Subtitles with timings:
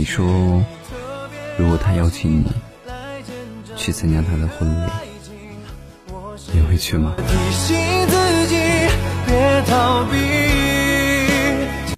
[0.00, 0.64] 你说
[1.58, 2.50] 如果他邀请你
[3.76, 4.90] 去参加他的婚礼
[6.54, 7.14] 你会去吗？